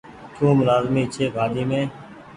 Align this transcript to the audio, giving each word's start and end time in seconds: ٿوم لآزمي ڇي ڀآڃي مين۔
ٿوم 0.35 0.57
لآزمي 0.67 1.03
ڇي 1.13 1.25
ڀآڃي 1.35 1.63
مين۔ 1.69 1.85